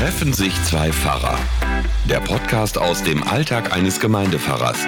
[0.00, 1.38] Treffen sich zwei Pfarrer.
[2.08, 4.86] Der Podcast aus dem Alltag eines Gemeindepfarrers.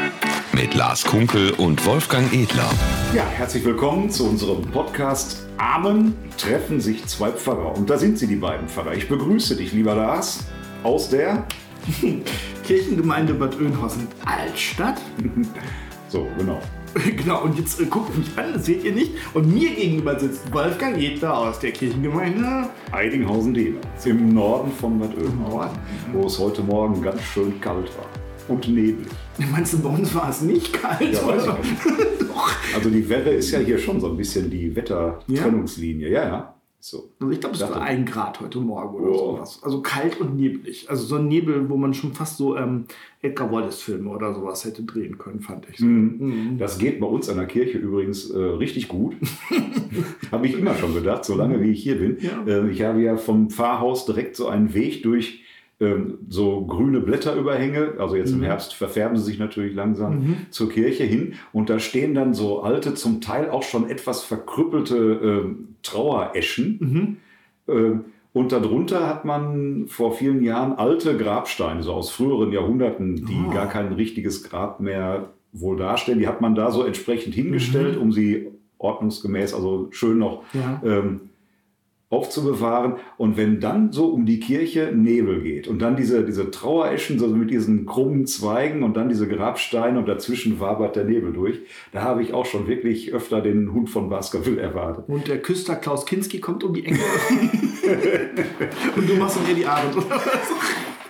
[0.54, 2.70] Mit Lars Kunkel und Wolfgang Edler.
[3.14, 7.76] Ja, herzlich willkommen zu unserem Podcast Amen treffen sich zwei Pfarrer.
[7.76, 8.95] Und da sind sie, die beiden Pfarrer.
[8.95, 10.46] Ich begrüße dich, lieber Lars,
[10.83, 11.47] aus der
[12.65, 14.99] Kirchengemeinde Bad Oeynhausen Altstadt.
[16.09, 16.61] So, genau.
[17.16, 19.12] Genau, und jetzt äh, guckt mich an, das seht ihr nicht.
[19.34, 22.68] Und mir gegenüber sitzt Wolfgang Jedler aus der Kirchengemeinde.
[22.91, 25.78] Eidinghausen-Dehner, im Norden von Bad Oeynhausen,
[26.12, 28.06] wo es heute Morgen ganz schön kalt war.
[28.48, 29.09] Und neblig.
[29.50, 31.14] Meinst du, bei uns war es nicht kalt?
[31.14, 32.52] Ja, weiß ich Doch.
[32.74, 36.09] Also die Werre ist ja hier schon so ein bisschen die Wettertrennungslinie.
[36.09, 36.52] Ja, ja.
[36.84, 37.12] So.
[37.20, 39.16] Also ich glaube, es war ein Grad heute Morgen oder Ja.
[39.18, 39.60] sowas.
[39.62, 40.91] Also kalt und neblig.
[40.91, 42.86] Also so ein Nebel, wo man schon fast so ähm,
[43.20, 45.78] Edgar Wallace-Filme oder sowas hätte drehen können, fand ich.
[45.78, 45.86] So.
[45.86, 46.58] Mhm.
[46.58, 49.14] Das geht bei uns an der Kirche übrigens äh, richtig gut.
[50.32, 52.16] habe ich immer schon gedacht, solange wie ich hier bin.
[52.20, 52.45] Ja.
[52.46, 55.44] Äh, ich habe ja vom Pfarrhaus direkt so einen Weg durch
[56.29, 57.95] so grüne Blätterüberhänge.
[57.99, 61.34] Also jetzt im Herbst verfärben sie sich natürlich langsam zur Kirche hin.
[61.53, 67.19] Und da stehen dann so alte, zum Teil auch schon etwas verkrüppelte ähm, Trauereschen.
[67.69, 73.53] Ähm, und darunter hat man vor vielen Jahren alte Grabsteine, so aus früheren Jahrhunderten, die
[73.53, 76.19] gar kein richtiges Grab mehr wohl darstellen.
[76.19, 78.48] Die hat man da so entsprechend hingestellt, um sie
[78.79, 80.81] ordnungsgemäß, also schön noch Ja.
[80.84, 81.20] ähm,
[82.12, 82.96] aufzubewahren.
[83.16, 87.27] Und wenn dann so um die Kirche Nebel geht und dann diese, diese Trauereschen so
[87.28, 92.02] mit diesen krummen Zweigen und dann diese Grabsteine und dazwischen wabert der Nebel durch, da
[92.02, 95.05] habe ich auch schon wirklich öfter den Hund von Baskerville erwartet.
[95.08, 96.98] Und der Küster Klaus Kinski kommt um die Ecke.
[98.96, 100.52] und du machst ihr die Abend, oder was?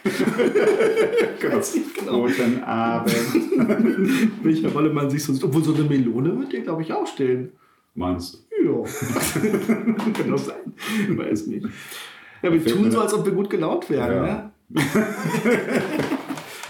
[1.95, 2.27] Genau.
[2.27, 3.14] Guten Abend.
[4.42, 5.45] Welche Rolle man sich so sieht.
[5.45, 7.53] Obwohl so eine Melone wird dir, glaube ich, auch stehen.
[7.95, 8.39] Meinst du?
[8.65, 10.13] Ja.
[10.13, 10.75] Kann doch sein.
[11.09, 11.67] Weiß nicht.
[12.43, 14.13] Ja, wir tun so, als ob wir gut gelaunt wären.
[14.13, 14.23] Ja.
[14.23, 14.53] Ne?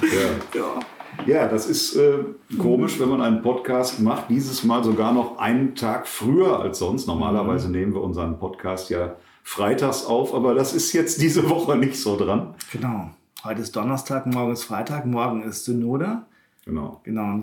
[0.03, 0.59] Ja.
[0.61, 0.81] Ja.
[1.27, 2.25] Ja, das ist äh,
[2.59, 4.29] komisch, wenn man einen Podcast macht.
[4.29, 7.07] Dieses Mal sogar noch einen Tag früher als sonst.
[7.07, 9.15] Normalerweise nehmen wir unseren Podcast ja
[9.45, 12.55] freitags auf, aber das ist jetzt diese Woche nicht so dran.
[12.73, 13.11] Genau.
[13.45, 16.23] Heute ist Donnerstag, morgen ist Freitag, morgen ist Synode.
[16.65, 17.01] Genau.
[17.05, 17.43] Genau.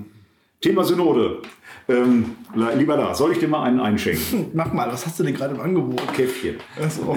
[0.62, 1.42] Thema Synode.
[1.88, 2.36] Ähm,
[2.76, 4.48] lieber Lars, soll ich dir mal einen einschenken?
[4.54, 6.14] Mach mal, was hast du denn gerade im Angebot?
[6.14, 6.58] Käffchen.
[6.80, 7.16] Also,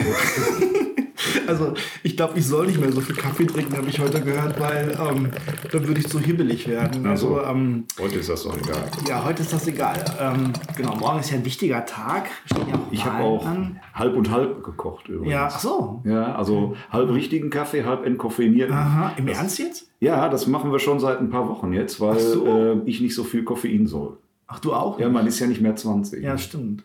[1.46, 4.58] also ich glaube, ich soll nicht mehr so viel Kaffee trinken, habe ich heute gehört,
[4.60, 5.30] weil ähm,
[5.70, 7.04] dann würde ich so hibbelig werden.
[7.06, 7.36] Ach so.
[7.38, 8.84] Also, ähm, Heute ist das doch egal.
[9.08, 10.04] ja, heute ist das egal.
[10.20, 12.26] Ähm, genau, morgen ist ja ein wichtiger Tag.
[12.50, 13.80] Ja Ich habe auch an.
[13.94, 15.32] halb und halb gekocht übrigens.
[15.32, 16.02] Ja, ach so.
[16.04, 18.74] Ja, also halb richtigen Kaffee, halb entkoffeinierten.
[18.74, 19.88] Aha, im Ernst jetzt?
[20.00, 22.46] Ja, das machen wir schon seit ein paar Wochen jetzt, weil so.
[22.46, 24.16] äh, ich nicht so viel Koffein soll.
[24.48, 24.98] Ach, du auch?
[24.98, 26.22] Ja, man ist ja nicht mehr 20.
[26.22, 26.84] Ja, stimmt.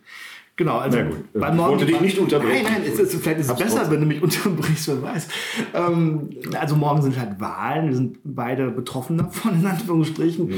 [0.58, 2.64] Genau, also Na gut, bei ich morgen wollte dich nicht unterbrechen.
[2.64, 3.92] Nein, nein, es ist, vielleicht ist es besser, trotzdem.
[3.92, 5.28] wenn du mich unterbrichst, wer weiß.
[5.72, 10.52] Ähm, also morgen sind halt Wahlen, wir sind beide betroffen davon, in Anführungsstrichen.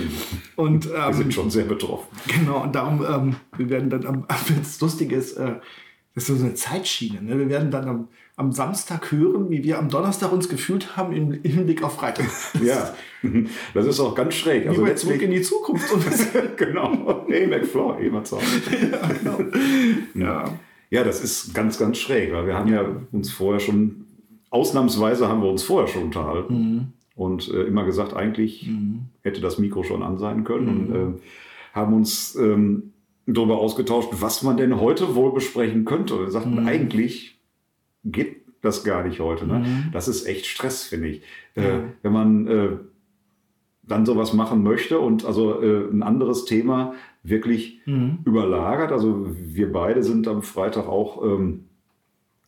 [0.56, 2.08] Und Wir ähm, sind schon sehr betroffen.
[2.26, 5.56] genau, und darum, ähm, wir werden dann, am, wenn es lustig ist, äh,
[6.14, 7.20] das ist so eine Zeitschiene.
[7.20, 7.38] Ne?
[7.38, 8.08] Wir werden dann am,
[8.40, 12.26] am Samstag hören, wie wir am Donnerstag uns gefühlt haben im, Hinblick auf Freitag.
[12.64, 12.94] Ja,
[13.74, 14.66] das ist auch ganz schräg.
[14.66, 15.86] Also bei Zurück in die Zukunft.
[16.56, 17.24] Genau.
[17.28, 18.40] Hey, McFly, immer Zeit.
[20.14, 20.58] ja.
[20.90, 24.06] Ja, das ist ganz, ganz schräg, weil wir haben ja uns vorher schon,
[24.50, 28.68] ausnahmsweise haben wir uns vorher schon unterhalten und äh, immer gesagt, eigentlich
[29.22, 31.20] hätte das Mikro schon an sein können und äh,
[31.74, 32.92] haben uns ähm,
[33.26, 36.14] darüber ausgetauscht, was man denn heute wohl besprechen könnte.
[36.14, 37.39] Und wir sagten, eigentlich
[38.04, 39.46] geht das gar nicht heute.
[39.46, 39.90] Ne?
[39.92, 41.22] Das ist echt Stress, finde ich.
[41.54, 42.68] Äh, wenn man äh,
[43.82, 47.80] dann sowas machen möchte und also äh, ein anderes Thema wirklich
[48.24, 48.92] überlagert.
[48.92, 51.64] Also wir beide sind am Freitag auch ähm,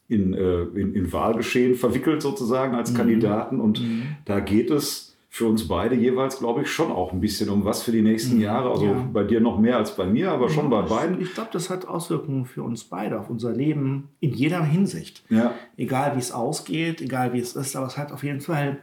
[0.08, 3.82] in, äh, in, in Wahlgeschehen verwickelt sozusagen als Kandidaten und
[4.24, 7.82] da geht es für uns beide jeweils, glaube ich, schon auch ein bisschen um was
[7.82, 8.70] für die nächsten Jahre.
[8.70, 9.08] Also Ja.
[9.14, 11.22] bei dir noch mehr als bei mir, aber schon bei beiden.
[11.22, 15.24] Ich glaube, das hat Auswirkungen für uns beide, auf unser Leben in jeder Hinsicht.
[15.30, 18.80] Ja, Egal wie es ausgeht, egal wie es ist, aber es hat auf jeden Fall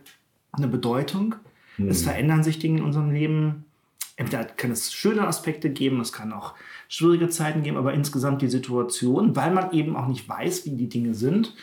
[0.51, 1.35] eine Bedeutung.
[1.77, 3.65] Es verändern sich Dinge in unserem Leben.
[4.15, 6.55] Entweder kann es schöne Aspekte geben, es kann auch
[6.87, 10.89] schwierige Zeiten geben, aber insgesamt die Situation, weil man eben auch nicht weiß, wie die
[10.89, 11.53] Dinge sind,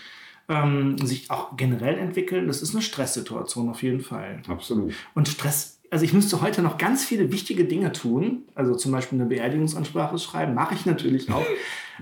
[0.49, 4.43] ähm, sich auch generell entwickeln, das ist eine Stresssituation auf jeden Fall.
[4.49, 4.95] absolut.
[5.15, 9.21] Und Stress, also ich müsste heute noch ganz viele wichtige Dinge tun, also zum Beispiel
[9.21, 11.47] eine Beerdigungsansprache schreiben, mache ich natürlich auch.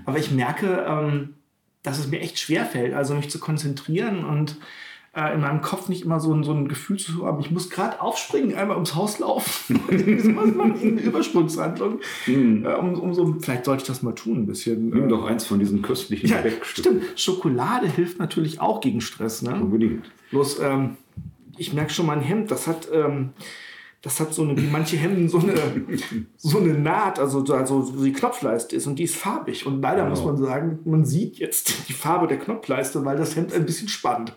[0.04, 1.34] Aber ich merke, ähm,
[1.82, 4.56] dass es mir echt schwer fällt, also mich zu konzentrieren und
[5.14, 7.70] äh, in meinem Kopf nicht immer so ein, so ein Gefühl zu haben, ich muss
[7.70, 9.80] gerade aufspringen, einmal ums Haus laufen.
[9.88, 12.00] sowas machen, eine Übersprungshandlung.
[12.26, 12.66] Mhm.
[12.66, 14.90] Äh, um, um so, vielleicht sollte ich das mal tun, ein bisschen.
[14.90, 17.02] Nimm äh, doch eins von diesen köstlichen ja, stimmt.
[17.16, 19.42] Schokolade hilft natürlich auch gegen Stress.
[19.42, 19.54] Ne?
[19.54, 20.10] Unbedingt.
[20.30, 20.96] Bloß, ähm,
[21.56, 23.30] ich merke schon, mein Hemd, das hat, ähm,
[24.04, 25.54] das hat so eine, wie manche Hemden, so eine,
[26.36, 29.66] so eine Naht, also, so- also so die Knopfleiste ist und die ist farbig.
[29.66, 30.10] Und leider Genau.
[30.10, 33.88] muss man sagen, man sieht jetzt die Farbe der Knopfleiste, weil das Hemd ein bisschen
[33.88, 34.34] spannt.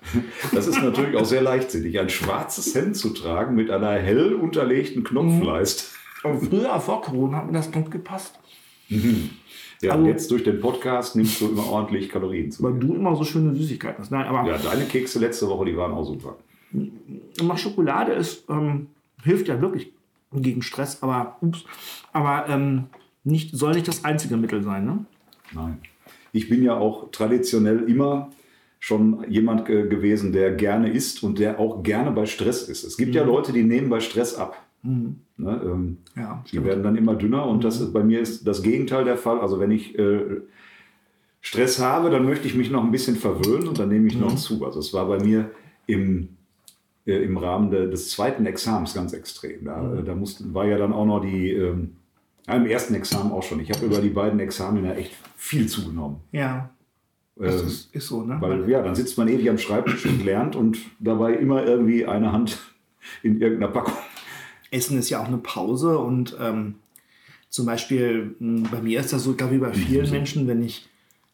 [0.54, 5.04] Das ist natürlich auch sehr leichtsinnig, ein schwarzes Hemd zu tragen mit einer hell unterlegten
[5.04, 5.84] Knopfleiste.
[6.24, 8.40] Aber früher, vor Corona, hat mir das gut gepasst.
[9.82, 12.64] Ja, Also- und jetzt durch den Podcast nimmst du immer ordentlich Kalorien zu.
[12.64, 14.12] Weil du immer so schöne Süßigkeiten hast.
[14.12, 16.38] Nein, aber Ja, deine Kekse letzte Woche, die waren auch super.
[17.40, 18.88] immer Schokolade ist, ähm,
[19.24, 19.94] hilft ja wirklich
[20.34, 21.64] gegen Stress, aber, ups,
[22.12, 22.86] aber ähm,
[23.24, 24.86] nicht, soll nicht das einzige Mittel sein.
[24.86, 25.06] Ne?
[25.54, 25.80] Nein.
[26.32, 28.32] Ich bin ja auch traditionell immer
[28.80, 32.84] schon jemand ge gewesen, der gerne isst und der auch gerne bei Stress ist.
[32.84, 34.64] Es gibt ja Leute, die nehmen bei Stress ab.
[34.84, 38.62] Ne, ähm, Ja, die werden dann immer dünner und das ist, bei mir ist das
[38.62, 39.40] Gegenteil der Fall.
[39.40, 40.42] Also wenn ich äh,
[41.42, 44.36] Stress habe, dann möchte ich mich noch ein bisschen verwöhnen und dann nehme ich noch
[44.36, 44.64] zu.
[44.66, 45.52] Also es war bei mir
[45.86, 46.37] im,
[47.16, 49.66] im Rahmen de, des zweiten Examens ganz extrem.
[49.66, 51.96] Da, äh, da musste, war ja dann auch noch die, ähm,
[52.48, 53.60] im ersten Examen auch schon.
[53.60, 56.18] Ich habe über die beiden Examen ja echt viel zugenommen.
[56.32, 56.70] Ja,
[57.36, 58.38] das Ähm, ist, ist so, ne?
[58.40, 62.32] weil ja, dann sitzt man ewig am Schreibtisch und lernt und dabei immer irgendwie eine
[62.32, 62.58] Hand
[63.24, 63.94] in irgendeiner Packung.
[64.72, 66.76] Essen ist ja auch eine Pause und ähm,
[67.50, 70.90] zum Beispiel mh, bei mir ist das so, glaube ich, bei vielen Menschen, wenn ich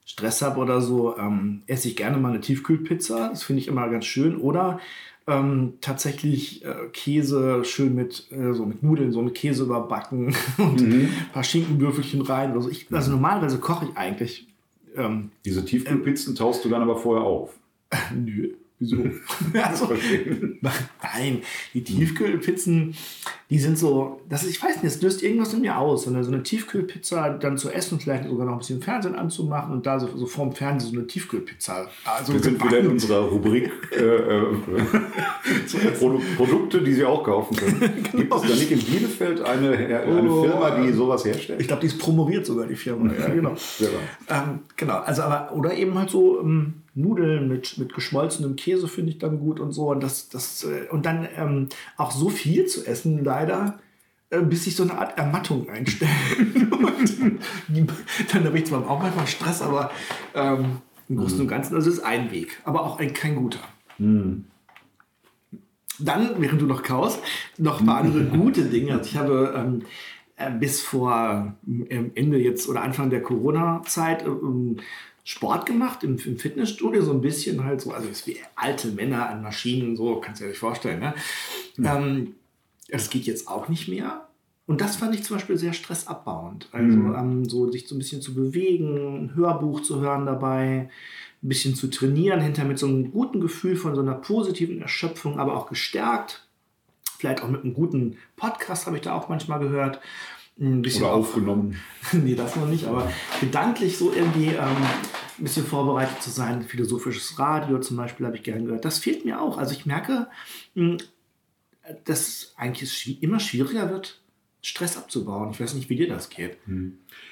[0.05, 3.29] Stress habe oder so, ähm, esse ich gerne mal eine Tiefkühlpizza.
[3.29, 4.37] Das finde ich immer ganz schön.
[4.37, 4.79] Oder
[5.27, 10.81] ähm, tatsächlich äh, Käse schön mit, äh, so mit Nudeln, so mit Käse überbacken und
[10.81, 12.51] ein paar Schinkenwürfelchen rein.
[12.51, 12.69] Oder so.
[12.69, 14.47] Ich, also normalerweise koche ich eigentlich.
[14.95, 17.51] Ähm, Diese Tiefkühlpizzen taust du dann aber vorher auf.
[18.15, 18.53] nö.
[18.83, 18.97] Wieso?
[19.63, 19.94] also,
[21.01, 21.41] Nein,
[21.74, 22.95] die Tiefkühlpizzen,
[23.50, 26.03] die sind so, das ist, ich weiß nicht, das löst irgendwas in mir aus.
[26.03, 29.74] So eine, so eine Tiefkühlpizza dann zu essen, vielleicht sogar noch ein bisschen Fernsehen anzumachen
[29.74, 31.88] und da so, so vorm Fernsehen so eine Tiefkühlpizza.
[32.06, 34.44] Also Wir sind wieder in unserer Rubrik äh, äh,
[36.00, 38.03] Produ Produkte, die Sie auch kaufen können.
[38.12, 40.44] Gibt es da nicht in Bielefeld eine, eine Oh.
[40.44, 41.62] Firma, die sowas herstellt?
[41.62, 43.12] ich glaube, die ist promoviert sogar, die Firma.
[43.13, 43.56] Ja, genau.
[43.56, 43.97] Selber.
[44.29, 49.11] ähm, genau, also aber, oder eben halt so ähm, Nudeln mit, mit geschmolzenem Käse finde
[49.11, 49.89] ich dann gut und so.
[49.89, 53.79] Und, das, das, äh, und dann ähm, auch so viel zu essen, leider,
[54.29, 56.11] äh, bis sich so eine Art Ermattung einstellt.
[58.31, 59.91] dann habe ich zwar auch manchmal Stress, aber
[60.35, 60.77] ähm,
[61.09, 63.59] im Großen und Ganzen, also es ist ein Weg, aber auch ein, kein guter.
[65.99, 67.21] Dann, während du noch kaust,
[67.57, 68.93] noch ein paar andere gute Dinge.
[68.93, 69.83] Also ich habe ähm,
[70.35, 74.77] äh, bis vor ähm, Ende jetzt oder Anfang der Corona-Zeit ähm,
[75.23, 79.29] Sport gemacht im, im Fitnessstudio, so ein bisschen halt so, also ist wie alte Männer
[79.29, 80.99] an Maschinen, so, kannst du dir nicht vorstellen.
[80.99, 81.13] Ne?
[81.77, 82.35] Ähm,
[82.89, 84.27] das geht jetzt auch nicht mehr.
[84.65, 86.69] Und das fand ich zum Beispiel sehr stressabbauend.
[86.71, 90.89] Also ähm, so sich so ein bisschen zu bewegen, ein Hörbuch zu hören dabei,
[91.41, 95.39] ein bisschen zu trainieren, hinter mit so einem guten Gefühl von so einer positiven Erschöpfung,
[95.39, 96.47] aber auch gestärkt.
[97.17, 99.99] Vielleicht auch mit einem guten Podcast habe ich da auch manchmal gehört.
[100.59, 101.75] Ein bisschen Oder aufgenommen.
[102.13, 104.59] nee, das noch nicht, aber gedanklich so irgendwie ähm,
[105.39, 106.61] ein bisschen vorbereitet zu sein.
[106.61, 108.85] Philosophisches Radio zum Beispiel habe ich gern gehört.
[108.85, 109.57] Das fehlt mir auch.
[109.57, 110.27] Also ich merke,
[110.75, 110.97] mh,
[112.05, 114.21] dass eigentlich es schwi- immer schwieriger wird,
[114.61, 115.50] Stress abzubauen.
[115.51, 116.57] Ich weiß nicht, wie dir das geht.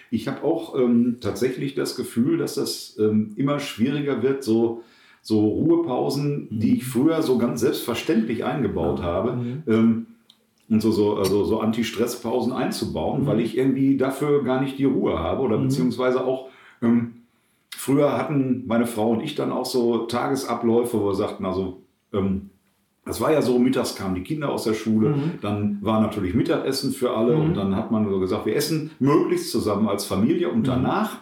[0.10, 4.84] Ich habe auch ähm, tatsächlich das Gefühl, dass das ähm, immer schwieriger wird, so,
[5.22, 10.08] so Ruhepausen, die ich früher so ganz selbstverständlich eingebaut habe, ähm,
[10.72, 15.20] und so, so, also so Anti-Stress-Pausen einzubauen, weil ich irgendwie dafür gar nicht die Ruhe
[15.20, 16.48] habe oder beziehungsweise auch
[16.82, 17.24] ähm,
[17.76, 21.82] früher hatten meine Frau und ich dann auch so Tagesabläufe, wo wir sagten, also
[22.14, 22.52] ähm,
[23.06, 26.94] das war ja so, mittags kamen die Kinder aus der Schule, dann war natürlich Mittagessen
[26.94, 30.68] für alle und dann hat man so gesagt, wir essen möglichst zusammen als Familie und
[30.68, 31.18] danach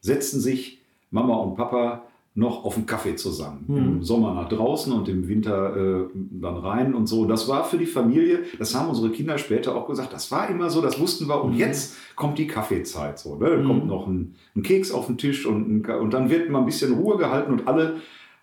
[0.00, 3.64] setzten sich Mama und Papa noch auf einen Kaffee zusammen.
[3.68, 7.24] Im Sommer nach draußen und im Winter äh, dann rein und so.
[7.26, 10.70] Das war für die Familie, das haben unsere Kinder später auch gesagt, das war immer
[10.70, 11.42] so, das wussten wir.
[11.42, 13.18] Und jetzt kommt die Kaffeezeit.
[13.18, 13.56] So, ne?
[13.56, 16.60] Da kommt noch ein, ein Keks auf den Tisch und, ein, und dann wird mal
[16.60, 17.96] ein bisschen Ruhe gehalten und alle,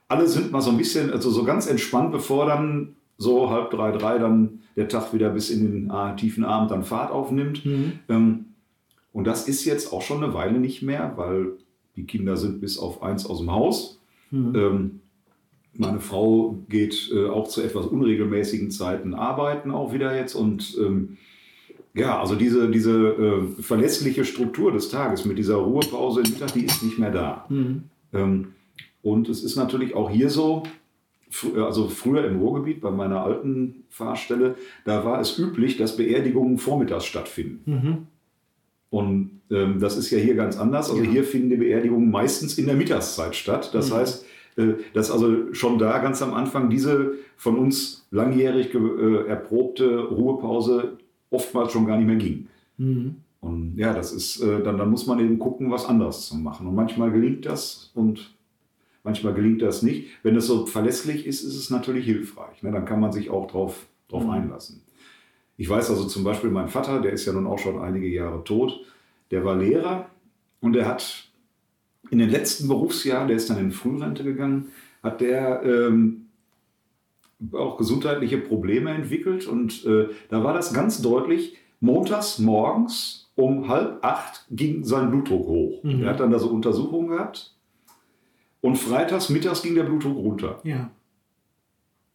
[0.10, 3.92] alle sind mal so ein bisschen, also so ganz entspannt, bevor dann so halb drei,
[3.92, 7.66] drei dann der Tag wieder bis in den äh, tiefen Abend dann Fahrt aufnimmt.
[8.10, 8.46] Ähm,
[9.14, 11.54] und das ist jetzt auch schon eine Weile nicht mehr, weil
[11.98, 14.00] die Kinder sind bis auf eins aus dem Haus.
[14.56, 15.02] Ähm,
[15.74, 20.34] meine Frau geht äh, auch zu etwas unregelmäßigen Zeiten arbeiten auch wieder jetzt.
[20.36, 21.18] Und ähm,
[21.94, 26.66] ja, also diese, diese äh, verlässliche Struktur des Tages mit dieser Ruhepause im Mittag, die
[26.66, 27.46] ist nicht mehr da.
[28.14, 28.54] Ähm,
[29.02, 30.64] und es ist natürlich auch hier so,
[31.56, 37.06] also früher im Ruhrgebiet bei meiner alten Fahrstelle, da war es üblich, dass Beerdigungen vormittags
[37.06, 37.72] stattfinden.
[37.72, 38.08] Mhm.
[38.90, 40.90] Und ähm, das ist ja hier ganz anders.
[40.90, 41.10] Also ja.
[41.10, 43.72] hier finden die Beerdigungen meistens in der Mittagszeit statt.
[43.74, 43.96] Das mhm.
[43.96, 44.26] heißt,
[44.58, 50.98] äh, dass also schon da ganz am Anfang diese von uns langjährig äh, erprobte Ruhepause
[51.30, 52.48] oftmals schon gar nicht mehr ging.
[52.78, 53.16] Mhm.
[53.40, 56.68] Und ja, das ist, äh, dann, dann muss man eben gucken, was anderes zu machen.
[56.68, 58.36] Und manchmal gelingt das und
[59.04, 60.08] manchmal gelingt das nicht.
[60.24, 62.64] Wenn es so verlässlich ist, ist es natürlich hilfreich.
[62.64, 62.72] Ne?
[62.72, 64.32] Dann kann man sich auch drauf, drauf mhm.
[64.32, 64.82] einlassen.
[65.58, 68.44] Ich weiß also zum Beispiel, mein Vater, der ist ja nun auch schon einige Jahre
[68.44, 68.80] tot,
[69.32, 70.10] der war Lehrer
[70.62, 71.30] und er hat
[72.10, 74.68] in den letzten Berufsjahren, der ist dann in Frührente gegangen,
[75.04, 76.28] hat der ähm,
[77.52, 84.04] auch gesundheitliche Probleme entwickelt und äh, da war das ganz deutlich, montags morgens um halb
[84.04, 85.84] acht ging sein Blutdruck hoch.
[85.84, 86.04] Mhm.
[86.04, 87.54] Er hat dann da so Untersuchungen gehabt
[88.62, 90.60] und freitags mittags ging der Blutdruck runter.
[90.64, 90.90] Ja.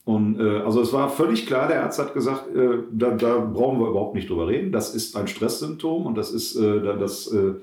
[0.04, 3.78] Und äh, also es war völlig klar, der Arzt hat gesagt, äh, da, da, brauchen
[3.78, 4.72] wir überhaupt nicht drüber reden.
[4.72, 7.54] Das ist ein Stresssymptom und das ist, äh, das äh,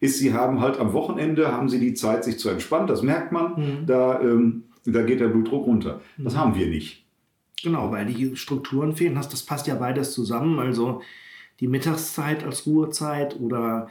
[0.00, 2.86] ist, sie haben halt am Wochenende haben sie die Zeit, sich zu entspannen.
[2.86, 3.52] Das merkt man.
[3.56, 3.86] Mhm.
[3.86, 6.00] Da, ähm, da geht der Blutdruck runter.
[6.16, 6.38] Das mhm.
[6.38, 7.04] haben wir nicht.
[7.62, 9.14] Genau, weil die Strukturen fehlen.
[9.14, 10.58] Das, das passt ja beides zusammen.
[10.58, 11.02] Also
[11.60, 13.88] die Mittagszeit als Ruhezeit oder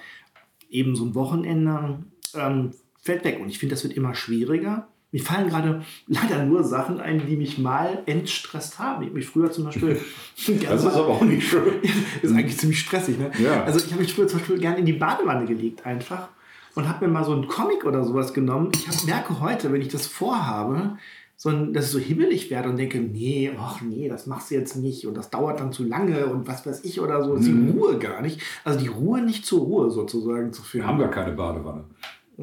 [0.69, 1.99] eben so ein Wochenende
[2.35, 3.39] ähm, fällt weg.
[3.41, 4.87] Und ich finde, das wird immer schwieriger.
[5.11, 9.01] Mir fallen gerade leider nur Sachen ein, die mich mal entstresst haben.
[9.01, 9.99] Ich habe mich früher zum Beispiel.
[10.47, 11.81] das ist aber auch nicht schön.
[12.21, 13.29] ist eigentlich ziemlich stressig, ne?
[13.37, 13.63] Ja.
[13.63, 16.29] Also ich habe mich früher zum Beispiel gerne in die Badewanne gelegt einfach
[16.75, 18.71] und habe mir mal so einen Comic oder sowas genommen.
[18.73, 20.97] Ich hab, merke heute, wenn ich das vorhabe,
[21.35, 24.55] so ein, dass ich so hibbelig werde und denke, nee, ach nee, das machst du
[24.55, 27.33] jetzt nicht und das dauert dann zu lange und was weiß ich oder so.
[27.33, 27.71] Ist die mhm.
[27.71, 28.39] Ruhe gar nicht.
[28.63, 30.83] Also die Ruhe nicht zur Ruhe sozusagen zu führen.
[30.83, 31.83] Wir haben gar keine Badewanne.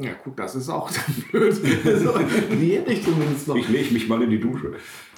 [0.01, 0.91] Ja, guck, das ist auch
[1.31, 1.55] blöd.
[1.55, 2.19] so,
[2.51, 3.57] nee, ich zumindest noch.
[3.57, 4.73] Ich lege mich mal in die Dusche.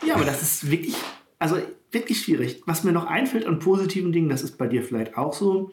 [0.06, 0.96] Ja, aber das ist wirklich,
[1.38, 1.56] also
[1.90, 2.62] wirklich schwierig.
[2.66, 5.72] Was mir noch einfällt an positiven Dingen, das ist bei dir vielleicht auch so,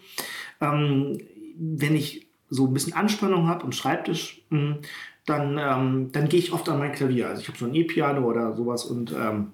[0.62, 1.20] ähm,
[1.58, 4.78] wenn ich so ein bisschen Anspannung habe am Schreibtisch, mh, hm,
[5.26, 7.28] dann, ähm, dann gehe ich oft an mein Klavier.
[7.28, 9.52] Also ich habe so ein E-Piano oder sowas und ähm,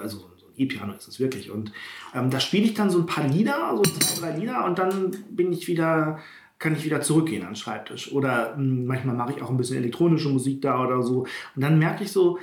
[0.00, 1.50] also so ein E-Piano ist es wirklich.
[1.50, 1.70] Und
[2.14, 5.14] ähm, da spiele ich dann so ein paar Lieder, so zwei, drei Lieder und dann
[5.30, 6.18] bin ich wieder
[6.60, 8.12] kann ich wieder zurückgehen an den Schreibtisch.
[8.12, 11.22] Oder mh, hm, manchmal mache ich auch ein bisschen elektronische Musik da oder so.
[11.56, 12.38] Und dann merke ich so,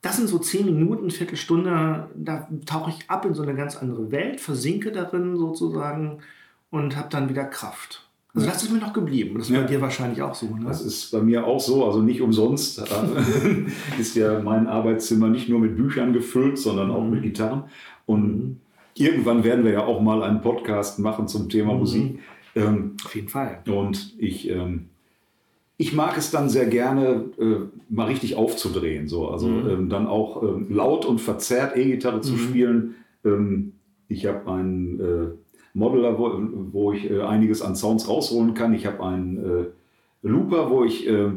[0.00, 4.10] das sind so zehn Minuten, Viertelstunde, da tauche ich ab in so eine ganz andere
[4.12, 6.20] Welt, versinke darin sozusagen
[6.70, 8.08] und habe dann wieder Kraft.
[8.34, 9.36] Also das ist mir noch geblieben.
[9.36, 9.62] Das ist ja.
[9.62, 10.46] bei dir wahrscheinlich auch so.
[10.46, 10.66] Ne?
[10.66, 11.84] Das ist bei mir auch so.
[11.84, 12.84] Also nicht umsonst äh,
[14.00, 17.10] ist ja mein Arbeitszimmer nicht nur mit Büchern gefüllt, sondern auch mhm.
[17.10, 17.64] mit Gitarren.
[18.06, 18.60] Und mhm.
[18.94, 21.78] irgendwann werden wir ja auch mal einen Podcast machen zum Thema mhm.
[21.80, 22.20] Musik.
[22.58, 23.62] Ähm, Auf jeden Fall.
[23.68, 24.86] Und ich, ähm,
[25.76, 27.56] ich mag es dann sehr gerne, äh,
[27.88, 29.08] mal richtig aufzudrehen.
[29.08, 29.28] So.
[29.28, 29.68] Also mhm.
[29.68, 32.38] ähm, dann auch ähm, laut und verzerrt E-Gitarre zu mhm.
[32.38, 32.94] spielen.
[33.24, 33.72] Ähm,
[34.08, 35.28] ich habe einen äh,
[35.74, 36.32] Modeler, wo,
[36.72, 38.74] wo ich äh, einiges an Sounds rausholen kann.
[38.74, 39.64] Ich habe einen äh,
[40.22, 41.30] Looper, wo ich äh,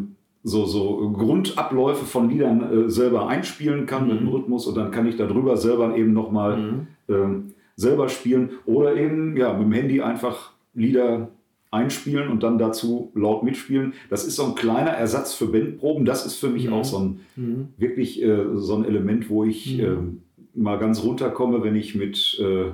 [0.43, 4.09] so, so Grundabläufe von Liedern äh, selber einspielen kann mhm.
[4.09, 6.87] mit dem Rhythmus und dann kann ich darüber selber eben nochmal mhm.
[7.09, 11.29] Ähm, selber spielen oder eben ja, mit dem Handy einfach Lieder
[11.71, 13.93] einspielen und dann dazu laut mitspielen.
[14.09, 16.05] Das ist so ein kleiner Ersatz für Bandproben.
[16.05, 16.73] Das ist für mich mhm.
[16.73, 17.69] auch so ein mhm.
[17.77, 20.19] wirklich äh, so ein Element, wo ich mhm.
[20.55, 22.71] äh, mal ganz runterkomme, wenn ich mit äh,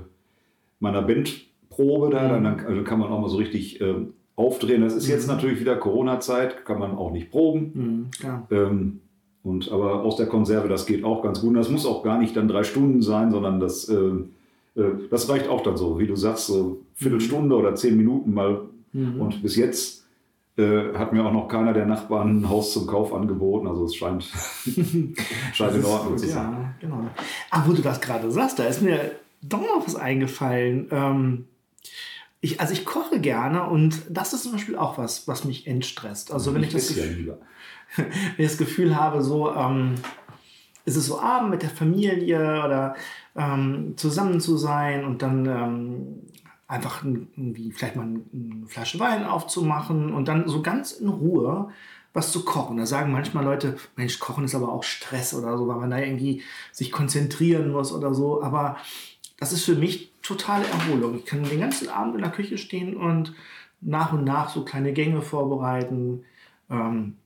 [0.79, 4.81] meiner Band probe da, dann, dann also kann man auch mal so richtig ähm, aufdrehen.
[4.81, 5.35] Das ist jetzt mhm.
[5.35, 8.09] natürlich wieder Corona-Zeit, kann man auch nicht proben.
[8.19, 8.99] Mhm, ähm,
[9.43, 11.49] und aber aus der Konserve, das geht auch ganz gut.
[11.49, 14.25] Und das muss auch gar nicht dann drei Stunden sein, sondern das äh, äh,
[15.09, 18.61] das reicht auch dann so, wie du sagst, so Viertelstunde oder zehn Minuten mal.
[18.93, 19.19] Mhm.
[19.19, 20.05] Und bis jetzt
[20.57, 23.67] äh, hat mir auch noch keiner der Nachbarn ein Haus zum Kauf angeboten.
[23.67, 24.23] Also es scheint,
[25.53, 26.51] scheint in Ordnung gut, zu sein.
[26.51, 26.95] Ja, genau.
[26.95, 27.11] Aber
[27.51, 30.87] ah, wo du das gerade sagst, da ist mir doch noch was eingefallen.
[30.91, 31.45] Ähm,
[32.41, 36.31] ich, also ich koche gerne und das ist zum Beispiel auch was, was mich entstresst.
[36.31, 37.37] Also wenn ich, ich das, Gefühl, ja
[37.95, 38.07] wenn
[38.37, 39.95] ich das Gefühl habe, so ähm,
[40.85, 42.95] ist es so Abend mit der Familie oder
[43.37, 46.21] ähm, zusammen zu sein und dann ähm,
[46.67, 51.69] einfach irgendwie vielleicht mal eine Flasche Wein aufzumachen und dann so ganz in Ruhe
[52.13, 52.77] was zu kochen.
[52.77, 55.99] Da sagen manchmal Leute, Mensch, Kochen ist aber auch Stress oder so, weil man da
[55.99, 56.41] irgendwie
[56.71, 58.41] sich konzentrieren muss oder so.
[58.41, 58.77] Aber
[59.39, 61.15] das ist für mich totale Erholung.
[61.15, 63.35] Ich kann den ganzen Abend in der Küche stehen und
[63.81, 66.25] nach und nach so kleine Gänge vorbereiten.
[66.71, 67.17] Ähm,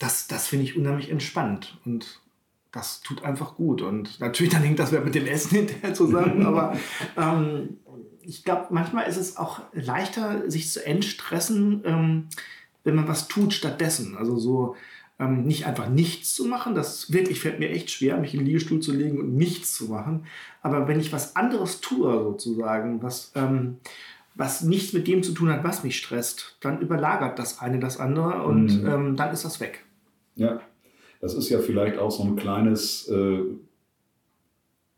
[0.00, 1.78] das das finde ich unheimlich entspannt.
[1.84, 2.20] Und
[2.72, 3.82] das tut einfach gut.
[3.82, 6.76] Und natürlich dann hängt das mit dem Essen hinterher zusammen, aber
[7.16, 7.78] ähm,
[8.22, 12.28] ich glaube, manchmal ist es auch leichter, sich zu entstressen, ähm,
[12.84, 14.16] wenn man was tut stattdessen.
[14.16, 14.76] Also so,
[15.18, 16.74] ähm, nicht einfach nichts zu machen.
[16.74, 19.86] Das wirklich fällt mir echt schwer, mich in den Liegestuhl zu legen und nichts zu
[19.86, 20.24] machen.
[20.62, 23.76] Aber wenn ich was anderes tue, sozusagen, was, ähm,
[24.34, 27.98] was nichts mit dem zu tun hat, was mich stresst, dann überlagert das eine das
[28.00, 28.88] andere und Mhm.
[28.88, 29.84] ähm, dann ist das weg.
[30.36, 30.60] Ja,
[31.22, 33.38] das ist ja vielleicht auch so ein kleines äh,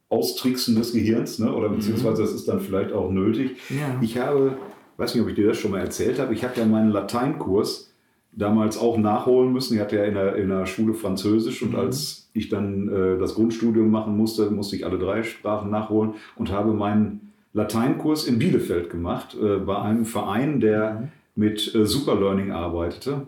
[0.09, 1.53] Austricksen des Gehirns, ne?
[1.53, 3.59] oder beziehungsweise das ist dann vielleicht auch nötig.
[3.69, 3.99] Ja.
[4.01, 4.57] Ich habe,
[4.97, 7.93] weiß nicht, ob ich dir das schon mal erzählt habe, ich habe ja meinen Lateinkurs
[8.33, 9.75] damals auch nachholen müssen.
[9.75, 13.35] Ich hatte ja in der, in der Schule Französisch und als ich dann äh, das
[13.35, 18.89] Grundstudium machen musste, musste ich alle drei Sprachen nachholen und habe meinen Lateinkurs in Bielefeld
[18.89, 23.27] gemacht, äh, bei einem Verein, der mit äh, Superlearning arbeitete.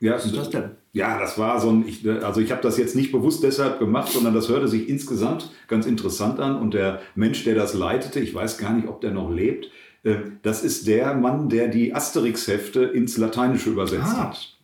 [0.00, 0.70] Ja, Was ist das denn?
[0.94, 4.12] Ja, das war so ein, ich, also ich habe das jetzt nicht bewusst deshalb gemacht,
[4.12, 6.54] sondern das hörte sich insgesamt ganz interessant an.
[6.56, 9.70] Und der Mensch, der das leitete, ich weiß gar nicht, ob der noch lebt,
[10.04, 14.28] äh, das ist der Mann, der die Asterix-Hefte ins Lateinische übersetzt Ah.
[14.28, 14.56] hat.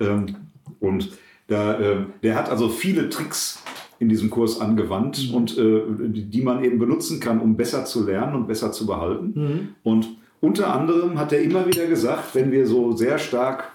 [0.00, 0.34] Ähm,
[0.80, 1.12] und
[1.46, 3.62] da, äh, der hat also viele Tricks
[4.00, 8.04] in diesem Kurs angewandt und äh, die, die man eben benutzen kann, um besser zu
[8.04, 9.74] lernen und besser zu behalten.
[9.84, 10.08] Und
[10.40, 13.72] unter anderem hat er immer wieder gesagt, wenn wir so sehr stark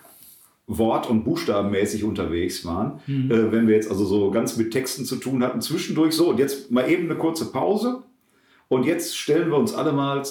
[0.68, 5.18] wort- und buchstabenmäßig unterwegs waren, äh, wenn wir jetzt also so ganz mit Texten zu
[5.18, 6.30] tun hatten, zwischendurch so.
[6.30, 8.04] Und jetzt mal eben eine kurze Pause.
[8.70, 10.24] Und jetzt stellen wir uns alle mal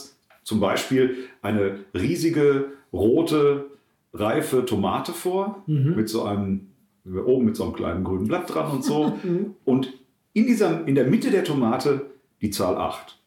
[0.43, 3.67] zum Beispiel eine riesige rote
[4.15, 5.63] reife Tomate vor
[5.97, 6.69] mit so einem
[7.05, 9.19] oben mit so einem kleinen grünen Blatt dran und so.
[9.65, 9.93] Und
[10.33, 12.07] in dieser in der Mitte der Tomate
[12.41, 13.19] die Zahl 8.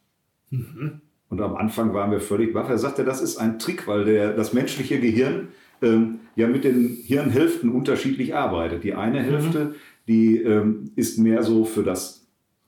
[1.30, 2.70] Und am Anfang waren wir völlig baff.
[2.70, 5.50] Er sagte, das ist ein Trick, weil der, das menschliche Gehirn
[5.82, 8.84] ähm, ja mit den Hirnhälften unterschiedlich arbeitet.
[8.84, 9.76] Die eine Hälfte,
[10.08, 12.26] die ähm, ist mehr so für das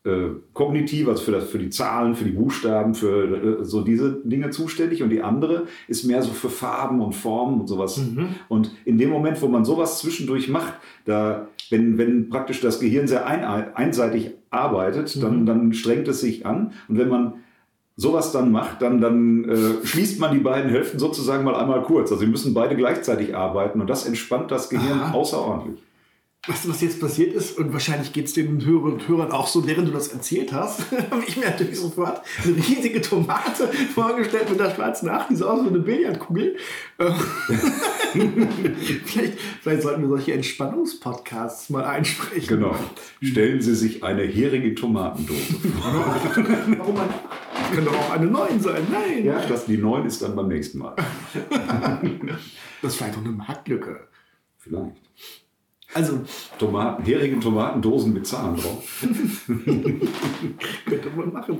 [0.08, 4.22] äh, Kognitive, also für, das, für die Zahlen, für die Buchstaben, für äh, so diese
[4.24, 5.04] Dinge zuständig.
[5.04, 8.00] Und die andere ist mehr so für Farben und Formen und sowas.
[8.48, 13.08] Und in dem Moment, wo man sowas zwischendurch macht, da, wenn, wenn praktisch das Gehirn
[13.08, 16.72] sehr ein, einseitig arbeitet, dann, dann strengt es sich an.
[16.88, 17.34] Und wenn man
[17.98, 22.12] sowas dann macht, dann, dann äh, schließt man die beiden Hälften sozusagen mal einmal kurz.
[22.12, 25.14] Also sie müssen beide gleichzeitig arbeiten und das entspannt das Gehirn Aha.
[25.14, 25.82] außerordentlich.
[26.48, 27.58] Weißt du, was jetzt passiert ist?
[27.58, 30.80] Und wahrscheinlich geht es den Hörern und Hörern auch so, während du das erzählt hast,
[31.12, 35.50] habe ich mir natürlich sofort eine riesige Tomate vorgestellt mit der schwarzen Acht, die so
[35.50, 36.56] aus wie eine Billardkugel.
[39.06, 42.48] Vielleicht, vielleicht sollten wir solche Entspannungspodcasts mal einsprechen.
[42.48, 42.76] Genau.
[43.22, 46.16] Stellen Sie sich eine härige Tomatendose vor.
[46.78, 47.10] Warum man,
[47.74, 48.88] kann doch auch eine 9 sein.
[48.92, 49.26] Nein.
[49.26, 50.96] ja, das, die 9 ist dann beim nächsten Mal.
[52.80, 54.08] Das ist vielleicht auch eine Marktlücke.
[54.58, 54.98] Vielleicht.
[55.96, 56.22] Also,
[56.60, 59.04] Tomaten, härige Tomatendosen mit Zahn drauf.
[60.86, 61.60] könnte man machen.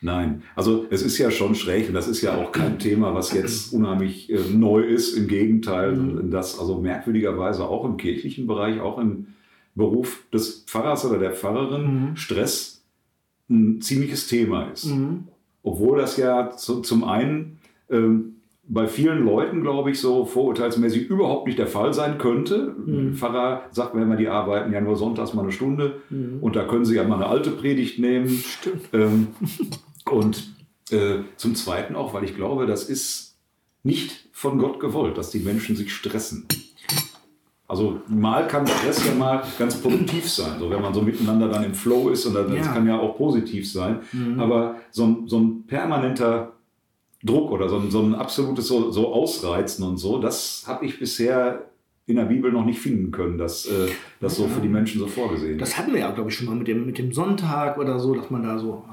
[0.00, 3.32] Nein, also es ist ja schon schräg und das ist ja auch kein Thema, was
[3.32, 5.16] jetzt unheimlich äh, neu ist.
[5.16, 9.28] Im Gegenteil, das also merkwürdigerweise auch im kirchlichen Bereich, auch im
[9.74, 12.71] Beruf des Pfarrers oder der Pfarrerin Stress
[13.52, 14.86] ein ziemliches Thema ist.
[15.62, 17.58] Obwohl das ja zu, zum einen
[17.90, 18.36] ähm,
[18.68, 22.74] bei vielen Leuten, glaube ich, so vorurteilsmäßig überhaupt nicht der Fall sein könnte.
[22.86, 26.00] Ein Pfarrer sagt mir immer, die arbeiten ja nur sonntags mal eine Stunde
[26.40, 28.28] und da können sie ja mal eine alte Predigt nehmen.
[28.28, 28.88] Stimmt.
[28.92, 29.28] Ähm,
[30.10, 30.54] und
[30.90, 33.36] äh, zum Zweiten auch, weil ich glaube, das ist
[33.82, 36.46] nicht von Gott gewollt, dass die Menschen sich stressen.
[37.72, 41.64] Also mal kann Stress ja mal ganz produktiv sein, so wenn man so miteinander dann
[41.64, 42.70] im Flow ist und das Ja.
[42.70, 44.00] kann ja auch positiv sein.
[44.36, 46.52] Aber so ein, so ein permanenter
[47.24, 50.98] Druck oder so ein, so ein absolutes so, so Ausreizen und so, das habe ich
[50.98, 51.64] bisher
[52.04, 53.88] in der Bibel noch nicht finden können, dass äh,
[54.20, 55.62] das so für die Menschen so vorgesehen ist.
[55.62, 58.14] Das hatten wir ja, glaube ich, schon mal mit dem, mit dem Sonntag oder so,
[58.14, 58.84] dass man da so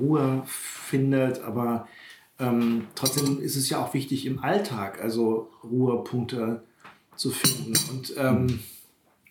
[0.00, 1.42] Ruhe findet.
[1.42, 1.86] Aber
[2.40, 6.62] ähm, trotzdem ist es ja auch wichtig im Alltag, also Ruhepunkte
[7.16, 7.74] zu finden.
[7.90, 8.60] Und ähm,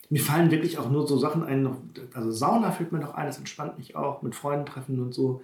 [0.09, 1.69] mir fallen wirklich auch nur so Sachen ein.
[2.13, 4.21] Also Sauna fällt mir noch ein, das entspannt mich auch.
[4.21, 5.41] Mit Freunden treffen und so.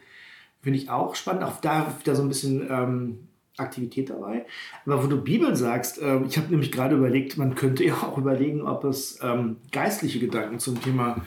[0.61, 1.43] Finde ich auch spannend.
[1.43, 4.45] Auch da wieder so ein bisschen ähm, Aktivität dabei.
[4.85, 8.17] Aber wo du Bibel sagst, ähm, ich habe nämlich gerade überlegt, man könnte ja auch
[8.17, 11.21] überlegen, ob es ähm, geistliche Gedanken zum Thema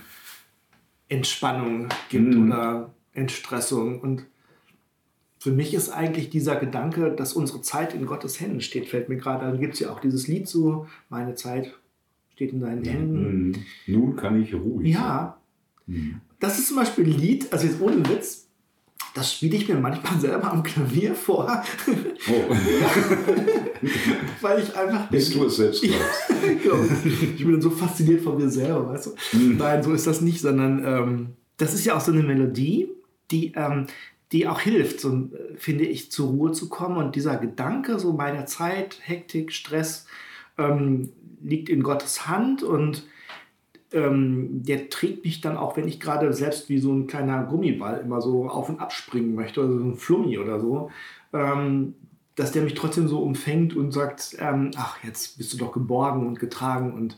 [1.08, 2.50] Entspannung gibt Mhm.
[2.52, 4.00] oder Entstressung.
[4.00, 4.26] Und
[5.42, 9.16] für mich ist eigentlich dieser Gedanke, dass unsere Zeit in Gottes Händen steht, fällt mir
[9.16, 9.46] gerade.
[9.46, 11.74] Dann gibt es ja auch dieses Lied so, meine Zeit
[12.34, 13.48] steht in deinen Händen.
[13.48, 13.54] Mhm.
[13.86, 15.02] Nun kann ich ruhig sein.
[15.02, 15.40] Ja,
[16.40, 18.48] das ist zum Beispiel ein Lied, also jetzt ohne Witz,
[19.14, 21.64] das spiele ich mir manchmal selber am Klavier vor,
[22.28, 22.54] Oh.
[24.42, 26.30] weil ich einfach Bis du es selbst glaubst.
[26.62, 26.84] Genau.
[27.34, 29.38] ich bin dann so fasziniert von mir selber, weißt du?
[29.38, 32.88] Nein, so ist das nicht, sondern ähm, das ist ja auch so eine Melodie,
[33.30, 33.86] die, ähm,
[34.32, 36.96] die auch hilft, so, äh, finde ich, zur Ruhe zu kommen.
[36.96, 40.06] Und dieser Gedanke, so meine Zeit, Hektik, Stress,
[40.58, 41.10] ähm,
[41.42, 43.06] liegt in Gottes Hand und
[43.92, 48.00] ähm, der trägt mich dann auch, wenn ich gerade selbst wie so ein kleiner Gummiball
[48.00, 50.90] immer so auf und ab springen möchte oder so ein Flummi oder so,
[51.32, 51.94] ähm,
[52.36, 56.26] dass der mich trotzdem so umfängt und sagt, ähm, ach, jetzt bist du doch geborgen
[56.26, 57.16] und getragen und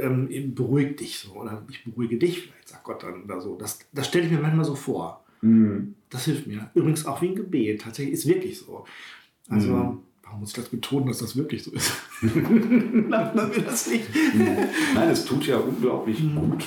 [0.00, 3.56] ähm, beruhig dich so oder ich beruhige dich vielleicht, sagt Gott dann oder so.
[3.56, 5.23] Das, das stelle ich mir manchmal so vor.
[5.44, 5.94] Mhm.
[6.10, 6.70] Das hilft mir.
[6.74, 7.82] Übrigens auch wie ein Gebet.
[7.82, 8.84] Tatsächlich ist wirklich so.
[9.48, 9.98] Also, mhm.
[10.22, 11.92] warum muss ich das betonen, dass das wirklich so ist?
[12.20, 14.04] Glaubt man mir das nicht?
[14.94, 16.34] Nein, es tut ja unglaublich mhm.
[16.36, 16.64] gut,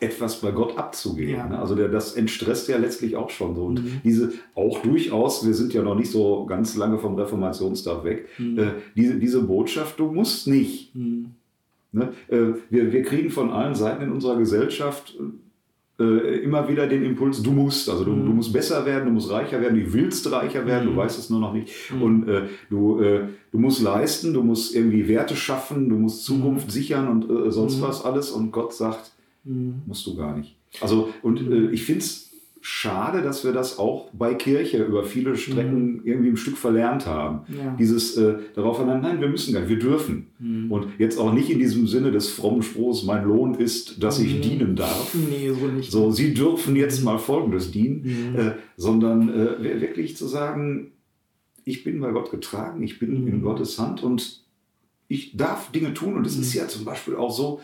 [0.00, 1.34] etwas bei Gott abzugeben.
[1.34, 1.60] Ja.
[1.60, 3.64] Also der, das entstresst ja letztlich auch schon so.
[3.64, 4.00] Und mhm.
[4.04, 8.58] diese auch durchaus, wir sind ja noch nicht so ganz lange vom Reformationstag weg, mhm.
[8.58, 10.94] äh, diese, diese Botschaft, du musst nicht.
[10.94, 11.30] Mhm.
[11.92, 12.12] Ne?
[12.28, 15.16] Äh, wir, wir kriegen von allen Seiten in unserer Gesellschaft
[16.00, 18.26] äh, immer wieder den Impuls, du musst, also du, mhm.
[18.26, 20.92] du, musst besser werden, du musst reicher werden, du willst reicher werden, mhm.
[20.92, 21.72] du weißt es nur noch nicht.
[21.92, 22.02] Mhm.
[22.02, 23.20] Und äh, du, äh,
[23.52, 26.70] du musst leisten, du musst irgendwie Werte schaffen, du musst Zukunft mhm.
[26.70, 27.82] sichern und äh, sonst mhm.
[27.82, 28.30] was alles.
[28.30, 29.12] Und Gott sagt,
[29.44, 29.82] mhm.
[29.86, 30.56] musst du gar nicht.
[30.80, 32.29] Also, und äh, ich finde es
[32.62, 36.00] schade, dass wir das auch bei Kirche über viele Strecken mhm.
[36.04, 37.40] irgendwie ein Stück verlernt haben.
[37.48, 37.74] Ja.
[37.78, 40.26] Dieses äh, darauf verlangen, nein, wir müssen gar nicht, wir dürfen.
[40.38, 40.70] Mhm.
[40.70, 44.36] Und jetzt auch nicht in diesem Sinne des frommen Spruchs, mein Lohn ist, dass ich
[44.36, 44.42] mhm.
[44.42, 45.14] dienen darf.
[45.14, 45.90] Nee, so nicht.
[45.90, 48.38] So, Sie dürfen jetzt mal Folgendes dienen, mhm.
[48.38, 50.92] äh, sondern äh, wirklich zu sagen,
[51.64, 53.42] ich bin bei Gott getragen, ich bin in mhm.
[53.42, 54.44] Gottes Hand und
[55.08, 56.14] ich darf Dinge tun.
[56.14, 57.60] Und es ist ja zum Beispiel auch so,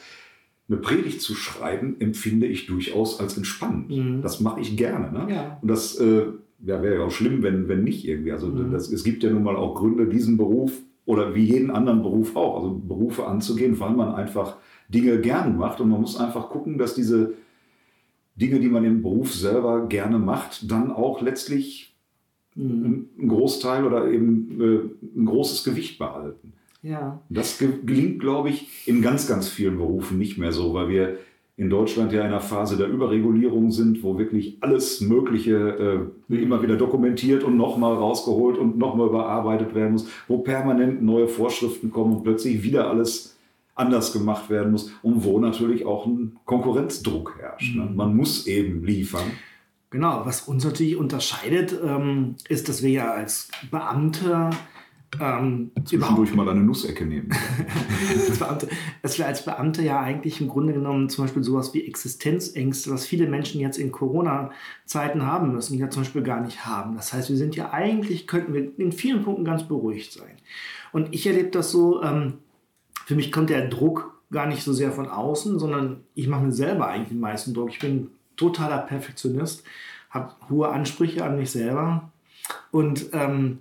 [0.69, 3.91] eine Predigt zu schreiben, empfinde ich durchaus als entspannend.
[3.91, 4.23] Mhm.
[4.23, 5.13] Das mache ich gerne.
[5.13, 5.33] Ne?
[5.33, 5.59] Ja.
[5.63, 6.27] Und das äh,
[6.65, 8.33] ja, wäre ja auch schlimm, wenn, wenn nicht irgendwie.
[8.33, 8.73] Also mhm.
[8.73, 10.73] das, es gibt ja nun mal auch Gründe, diesen Beruf
[11.05, 14.57] oder wie jeden anderen Beruf auch, also Berufe anzugehen, weil man einfach
[14.89, 15.81] Dinge gern macht.
[15.81, 17.35] Und man muss einfach gucken, dass diese
[18.35, 21.95] Dinge, die man im Beruf selber gerne macht, dann auch letztlich
[22.57, 23.09] mhm.
[23.19, 26.55] einen Großteil oder eben äh, ein großes Gewicht behalten.
[26.87, 27.21] Ja.
[27.29, 31.19] Das gelingt, glaube ich, in ganz, ganz vielen Berufen nicht mehr so, weil wir
[31.57, 36.63] in Deutschland ja in einer Phase der Überregulierung sind, wo wirklich alles Mögliche äh, immer
[36.63, 42.19] wieder dokumentiert und nochmal rausgeholt und nochmal überarbeitet werden muss, wo permanent neue Vorschriften kommen
[42.19, 43.37] und plötzlich wieder alles
[43.75, 47.75] anders gemacht werden muss und wo natürlich auch ein Konkurrenzdruck herrscht.
[47.75, 47.87] Ne?
[47.87, 47.97] Mhm.
[47.97, 49.27] Man muss eben liefern.
[49.91, 54.51] Genau, was uns natürlich unterscheidet, ähm, ist, dass wir ja als Beamte
[55.21, 57.31] ähm, Zwischendurch mal eine Nussecke nehmen.
[59.03, 63.07] dass wir als Beamte ja eigentlich im Grunde genommen zum Beispiel sowas wie Existenzängste, was
[63.07, 66.97] viele Menschen jetzt in Corona-Zeiten haben müssen, ja zum Beispiel gar nicht haben.
[66.97, 70.37] Das heißt, wir sind ja eigentlich, könnten wir in vielen Punkten ganz beruhigt sein.
[70.93, 72.35] Und ich erlebe das so, ähm,
[73.05, 76.53] für mich kommt der Druck gar nicht so sehr von außen, sondern ich mache mir
[76.53, 77.71] selber eigentlich den meisten Druck.
[77.71, 79.65] Ich bin totaler Perfektionist,
[80.11, 82.11] habe hohe Ansprüche an mich selber
[82.71, 83.59] und ähm,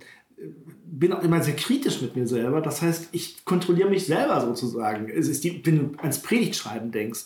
[0.84, 2.60] bin auch immer sehr kritisch mit mir selber.
[2.60, 5.08] Das heißt, ich kontrolliere mich selber sozusagen.
[5.08, 7.24] Es ist die, wenn du ans Predigtschreiben denkst,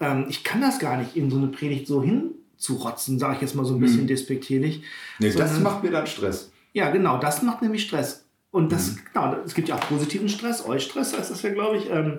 [0.00, 3.54] ähm, ich kann das gar nicht in so eine Predigt so hinzurotzen, sage ich jetzt
[3.54, 4.06] mal so ein bisschen hm.
[4.06, 4.82] despektierlich.
[5.18, 6.50] Nee, Sondern, das macht mir dann Stress.
[6.72, 8.21] Ja, genau, das macht nämlich Stress.
[8.52, 9.00] Und das, mhm.
[9.12, 11.90] genau, es gibt ja auch positiven Stress, Eustress heißt das ja, glaube ich.
[11.90, 12.18] Ähm,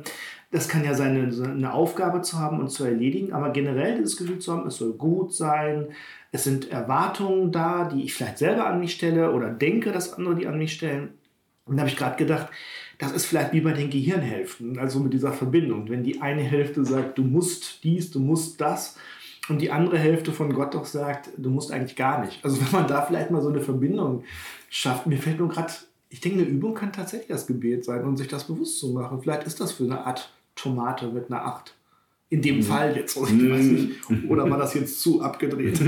[0.51, 4.37] das kann ja sein, eine Aufgabe zu haben und zu erledigen, aber generell dieses Gefühl
[4.39, 5.87] zu haben, es soll gut sein,
[6.31, 10.35] es sind Erwartungen da, die ich vielleicht selber an mich stelle oder denke, dass andere
[10.35, 11.13] die an mich stellen.
[11.65, 12.49] Und da habe ich gerade gedacht,
[12.99, 15.89] das ist vielleicht wie bei den Gehirnhälften, also mit dieser Verbindung.
[15.89, 18.97] Wenn die eine Hälfte sagt, du musst dies, du musst das,
[19.49, 22.43] und die andere Hälfte von Gott doch sagt, du musst eigentlich gar nicht.
[22.45, 24.23] Also wenn man da vielleicht mal so eine Verbindung
[24.69, 25.73] schafft, mir fällt nur gerade,
[26.13, 29.19] ich denke, eine Übung kann tatsächlich das Gebet sein und sich das bewusst zu machen.
[29.19, 31.73] Vielleicht ist das für eine Art Tomate mit einer Acht.
[32.29, 32.63] In dem mhm.
[32.63, 33.17] Fall jetzt.
[33.17, 34.29] Ich weiß nicht.
[34.29, 35.73] Oder war das jetzt zu abgedreht?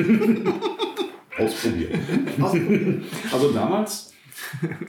[1.37, 1.99] Ausprobieren.
[2.41, 3.03] Ausprobieren.
[3.31, 4.13] Also damals,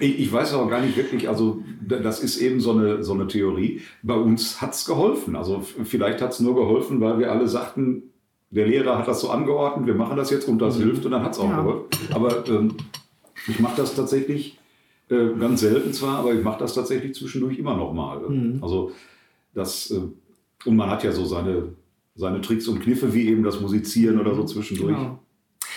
[0.01, 3.27] ich, ich, weiß auch gar nicht wirklich, also das ist eben so eine, so eine
[3.27, 3.83] Theorie.
[4.03, 5.37] Bei uns hat es geholfen.
[5.37, 8.05] Also vielleicht hat es nur geholfen, weil wir alle sagten,
[8.49, 10.85] der Lehrer hat das so angeordnet, wir machen das jetzt und das mhm.
[10.85, 11.61] hilft und dann hat es auch ja.
[11.61, 11.88] geholfen.
[12.14, 12.75] Aber ähm,
[13.49, 14.59] ich mache das tatsächlich
[15.09, 18.21] äh, ganz selten zwar, aber ich mache das tatsächlich zwischendurch immer noch mal.
[18.29, 18.62] Mhm.
[18.62, 18.92] Also
[19.55, 20.01] das äh,
[20.66, 21.75] und man hat ja so seine,
[22.14, 24.47] seine Tricks und Kniffe, wie eben das Musizieren oder so mhm.
[24.49, 25.19] zwischendurch, genau.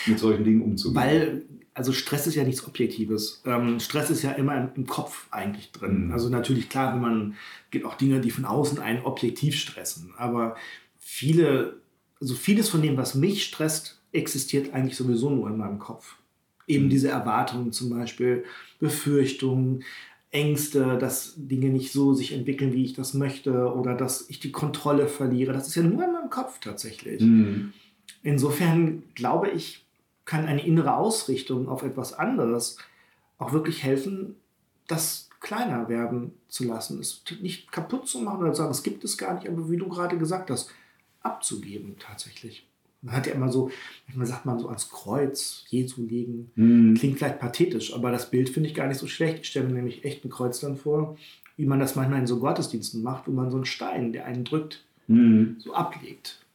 [0.07, 0.95] mit solchen Dingen umzugehen.
[0.95, 3.41] Weil, also Stress ist ja nichts Objektives.
[3.45, 6.07] Ähm, Stress ist ja immer im, im Kopf eigentlich drin.
[6.07, 6.11] Mhm.
[6.11, 7.35] Also natürlich, klar, wenn man,
[7.71, 10.13] gibt auch Dinge, die von außen einen objektiv stressen.
[10.17, 10.55] Aber
[10.97, 11.77] viele,
[12.19, 16.15] also vieles von dem, was mich stresst, existiert eigentlich sowieso nur in meinem Kopf.
[16.69, 16.89] Eben mhm.
[16.89, 18.45] diese Erwartungen zum Beispiel,
[18.79, 19.83] Befürchtungen,
[20.31, 24.51] Ängste, dass Dinge nicht so sich entwickeln, wie ich das möchte oder dass ich die
[24.51, 25.51] Kontrolle verliere.
[25.51, 27.21] Das ist ja nur in meinem Kopf tatsächlich.
[27.21, 27.73] Mhm.
[28.21, 29.85] Insofern glaube ich,
[30.25, 32.77] kann eine innere Ausrichtung auf etwas anderes
[33.39, 34.35] auch wirklich helfen,
[34.87, 39.03] das kleiner werden zu lassen, es nicht kaputt zu machen oder zu sagen, es gibt
[39.03, 40.71] es gar nicht, aber wie du gerade gesagt hast,
[41.21, 42.68] abzugeben tatsächlich.
[43.01, 43.71] Man hat ja immer so,
[44.07, 46.51] manchmal sagt man so ans Kreuz Jesu legen.
[46.55, 46.95] Mhm.
[46.95, 49.39] Klingt vielleicht pathetisch, aber das Bild finde ich gar nicht so schlecht.
[49.41, 51.17] Ich stelle mir nämlich echt ein Kreuz dann vor,
[51.55, 54.43] wie man das manchmal in so Gottesdiensten macht, wo man so einen Stein, der einen
[54.43, 55.55] drückt, Mhm.
[55.59, 56.45] so ablegt.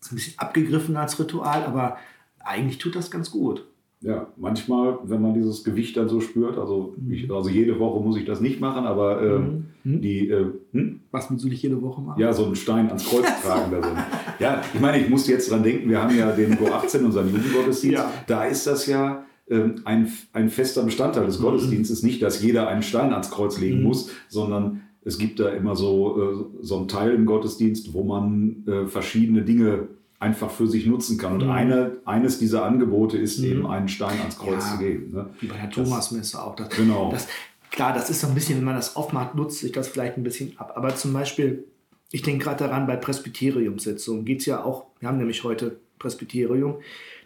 [0.00, 1.98] Ist ein bisschen abgegriffen als Ritual, aber
[2.38, 3.64] eigentlich tut das ganz gut.
[4.06, 8.16] Ja, manchmal, wenn man dieses Gewicht dann so spürt, also, ich, also jede Woche muss
[8.16, 10.00] ich das nicht machen, aber ähm, Mhm.
[10.00, 11.00] die, äh, hm?
[11.10, 12.20] Was willst du nicht jede Woche machen?
[12.20, 13.70] ja, so einen Stein ans Kreuz tragen.
[13.72, 13.88] Da so.
[14.38, 17.28] Ja, ich meine, ich muss jetzt dran denken, wir haben ja den Go 18, unseren
[17.34, 18.10] Jugendgottesdienst, Ja.
[18.26, 22.82] da ist das ja ähm, ein, ein fester Bestandteil des Gottesdienstes, nicht, dass jeder einen
[22.82, 23.84] Stein ans Kreuz legen Mhm.
[23.84, 28.64] muss, sondern es gibt da immer so, äh, so einen Teil im Gottesdienst, wo man
[28.66, 29.86] äh, verschiedene Dinge
[30.18, 31.34] einfach für sich nutzen kann.
[31.34, 31.50] Und Mhm.
[31.50, 33.44] eine, eines dieser Angebote ist Mhm.
[33.44, 34.72] eben einen Stein ans Kreuz Ja.
[34.72, 35.12] zu geben.
[35.12, 35.30] Ne?
[35.40, 36.56] Wie bei der Thomasmesse auch.
[36.56, 37.10] Das, Genau.
[37.12, 37.28] Das,
[37.70, 40.22] klar, das ist so ein bisschen, wenn man das aufmacht, nutzt sich das vielleicht ein
[40.22, 40.72] bisschen ab.
[40.76, 41.64] Aber zum Beispiel,
[42.10, 46.76] ich denke gerade daran, bei Presbyteriumssitzungen geht es ja auch, wir haben nämlich heute Presbyterium,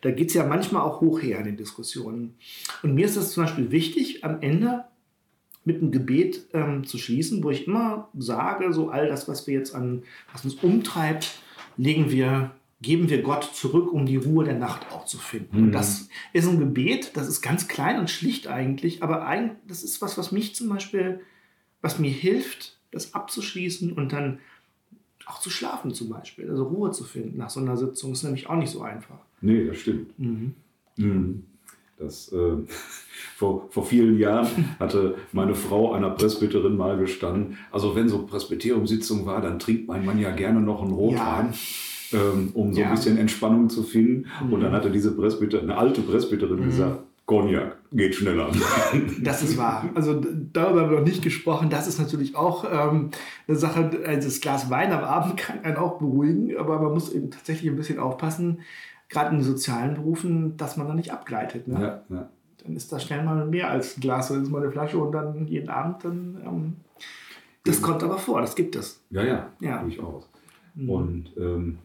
[0.02, 2.34] da geht es ja manchmal auch hoch her in den Diskussionen.
[2.82, 4.84] Und mir ist das zum Beispiel wichtig, am Ende
[5.64, 9.54] mit einem Gebet ähm, zu schließen, wo ich immer sage, so all das, was wir
[9.54, 11.38] jetzt an, was uns umtreibt,
[11.76, 15.56] legen wir, geben wir Gott zurück, um die Ruhe der Nacht auch zu finden.
[15.56, 15.72] Und Mhm.
[15.72, 20.00] das ist ein Gebet, das ist ganz klein und schlicht eigentlich, aber eigentlich, das ist
[20.00, 21.20] was, was mich zum Beispiel,
[21.82, 24.38] was mir hilft, das abzuschließen und dann
[25.26, 28.48] auch zu schlafen zum Beispiel, also Ruhe zu finden nach so einer Sitzung, ist nämlich
[28.48, 29.18] auch nicht so einfach.
[29.42, 30.18] Nee, das stimmt.
[30.18, 30.54] Mhm.
[30.96, 31.44] Mhm.
[31.98, 32.56] Das, äh,
[33.36, 37.58] vor, vor vielen Jahren hatte meine Frau einer Presbyterin mal gestanden.
[37.70, 41.52] Also wenn so Presbyteriumssitzung war, dann trinkt mein Mann ja gerne noch einen Rotwein,
[42.12, 42.88] ähm, um so Ja.
[42.88, 44.26] ein bisschen Entspannung zu finden.
[44.40, 44.60] Und Mhm.
[44.62, 48.50] dann hatte diese Presbyterin, eine alte Presbyterin gesagt, Cognac, geht schneller.
[49.22, 49.88] Das ist wahr.
[49.94, 50.20] Also
[50.52, 51.70] darüber haben wir noch nicht gesprochen.
[51.70, 53.10] Das ist natürlich auch ähm,
[53.46, 53.90] eine Sache.
[54.04, 57.70] Also das Glas Wein am Abend kann einen auch beruhigen, aber man muss eben tatsächlich
[57.70, 58.60] ein bisschen aufpassen,
[59.08, 61.68] gerade in sozialen Berufen, dass man da nicht abgleitet.
[61.68, 61.80] Ne?
[62.08, 62.28] ja, ja.
[62.64, 65.12] Dann ist das schnell mal mehr als ein Glas, dann ist mal eine Flasche und
[65.12, 66.38] dann jeden Abend dann.
[66.44, 66.76] Ähm,
[67.64, 69.00] das kommt aber vor, das gibt es.
[69.10, 69.82] Ja, ja, Ja.
[69.82, 70.28] durchaus.
[70.74, 70.90] Mhm.
[70.90, 71.78] Und ähm,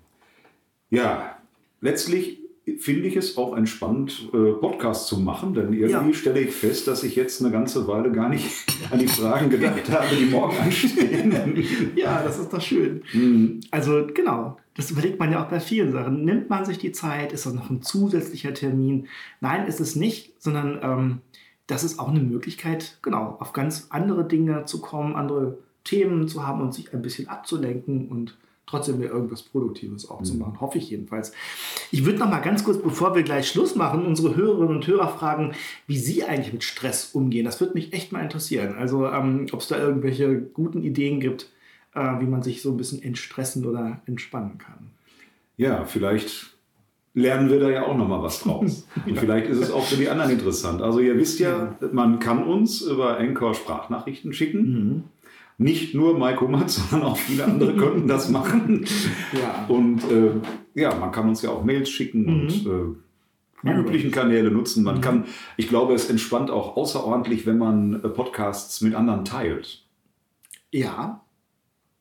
[0.95, 1.37] ja,
[1.81, 2.39] letztlich
[2.79, 6.13] finde ich es auch entspannt, äh, Podcasts zu machen, denn irgendwie Ja.
[6.15, 8.47] stelle ich fest, dass ich jetzt eine ganze Weile gar nicht
[8.91, 11.31] an die Fragen gedacht habe, die morgen anstehen.
[11.95, 13.03] Ja, das ist doch schön.
[13.13, 13.59] Mhm.
[13.69, 16.25] Also genau, das überlegt man ja auch bei vielen Sachen.
[16.25, 17.33] Nimmt man sich die Zeit?
[17.33, 19.07] Ist das noch ein zusätzlicher Termin?
[19.41, 21.17] Nein, ist es nicht, sondern ähm,
[21.67, 26.45] das ist auch eine Möglichkeit, genau, auf ganz andere Dinge zu kommen, andere Themen zu
[26.47, 28.37] haben und sich ein bisschen abzulenken und
[28.75, 30.39] trotzdem irgendwas Produktives auch zu Mhm.
[30.39, 30.61] machen.
[30.61, 31.31] Hoffe ich jedenfalls.
[31.91, 35.07] Ich würde noch mal ganz kurz, bevor wir gleich Schluss machen, unsere Hörerinnen und Hörer
[35.09, 35.53] fragen,
[35.87, 37.45] wie sie eigentlich mit Stress umgehen.
[37.45, 38.75] Das würde mich echt mal interessieren.
[38.77, 41.49] Also, ähm, ob es da irgendwelche guten Ideen gibt,
[41.93, 44.91] äh, wie man sich so ein bisschen entstressen oder entspannen kann.
[45.57, 46.53] Ja, vielleicht
[47.13, 48.85] lernen wir da ja auch noch mal was draus.
[49.05, 50.81] Und vielleicht ist es auch für die anderen interessant.
[50.81, 55.05] Also ihr wisst ja, man kann uns über Anchor Sprachnachrichten schicken.
[55.57, 58.85] Nicht nur Mike Hummert, sondern auch viele andere könnten das machen.
[59.33, 59.65] Ja.
[59.67, 60.31] Und äh,
[60.75, 62.95] ja, man kann uns ja auch Mails schicken und äh,
[63.63, 64.83] die üblichen Kanäle nutzen.
[64.83, 65.25] Man kann,
[65.57, 69.83] ich glaube, es entspannt auch außerordentlich, wenn man äh, Podcasts mit anderen teilt.
[70.71, 71.21] Ja.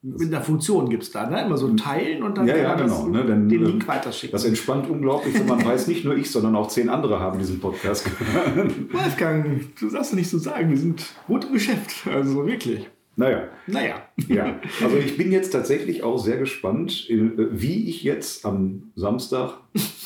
[0.03, 1.47] Mit einer Funktion gibt es da, ne?
[1.47, 3.25] Immer so teilen und dann Ja, ja, genau, ne?
[3.25, 4.33] Denn, den äh, Link weiterschicken.
[4.33, 7.59] Das entspannt unglaublich, wenn man weiß, nicht nur ich, sondern auch zehn andere haben diesen
[7.59, 8.93] Podcast gehört.
[8.93, 12.07] Wolfgang, du darfst nicht so sagen, wir sind gut im Geschäft.
[12.07, 12.87] Also wirklich.
[13.17, 13.95] Naja, Naja.
[14.29, 14.59] ja.
[14.83, 19.59] Also ich bin jetzt tatsächlich auch sehr gespannt, äh, wie ich jetzt am Samstag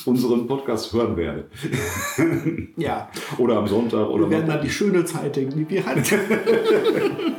[0.05, 1.47] unseren Podcast hören werde.
[2.77, 3.09] Ja.
[3.39, 6.03] Oder am Sonntag oder Wir werden dann die schöne Zeit denken, die wir hatten.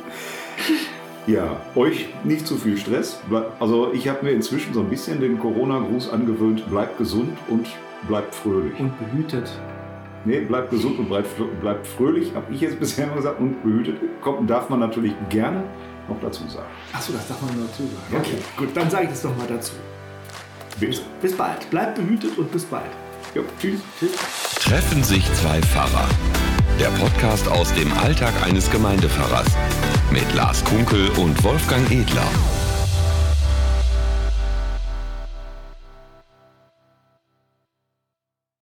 [1.28, 3.20] Ja, euch nicht zu viel Stress.
[3.60, 6.68] Also ich habe mir inzwischen so ein bisschen den Corona-Gruß angewöhnt.
[6.72, 7.68] Bleibt gesund und
[8.08, 8.80] bleibt fröhlich.
[8.80, 9.52] Und behütet.
[10.30, 11.28] Nee, bleibt gesund und bleibt,
[11.60, 13.40] bleibt fröhlich, habe ich jetzt bisher immer gesagt.
[13.40, 15.64] Und behütet kommt, darf man natürlich gerne
[16.08, 16.68] noch dazu sagen.
[16.94, 17.96] Achso, das darf man nur dazu sagen.
[18.12, 18.20] Ja.
[18.20, 19.74] Okay, gut, dann sage ich das nochmal dazu.
[20.80, 21.02] Bitte.
[21.20, 21.68] Bis bald.
[21.72, 22.92] Bleibt behütet und bis bald.
[23.34, 23.80] Ja, tschüss.
[24.00, 24.12] Tschüss.
[24.64, 26.08] Treffen sich zwei Pfarrer.
[26.80, 29.48] Der Podcast aus dem Alltag eines Gemeindepfarrers.
[30.12, 32.30] Mit Lars Kunkel und Wolfgang Edler.